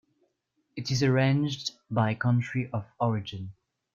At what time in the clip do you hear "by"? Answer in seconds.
1.91-2.15